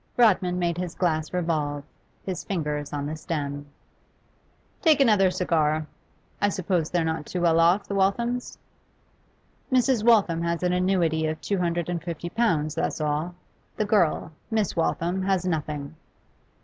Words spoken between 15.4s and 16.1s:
nothing.